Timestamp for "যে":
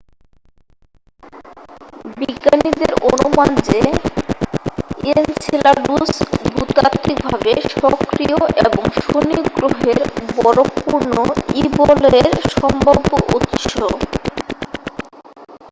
3.67-3.79